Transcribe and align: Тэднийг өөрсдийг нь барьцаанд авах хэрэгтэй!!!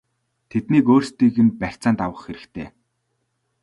Тэднийг 0.49 0.85
өөрсдийг 0.93 1.35
нь 1.45 1.55
барьцаанд 1.59 1.99
авах 2.05 2.21
хэрэгтэй!!! 2.25 2.67